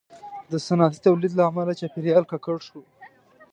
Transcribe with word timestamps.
•د 0.51 0.53
صنعتي 0.65 0.99
تولید 1.07 1.31
له 1.35 1.43
امله 1.49 1.71
چاپېریال 1.79 2.23
ککړ 2.31 2.57
شو. 2.67 2.81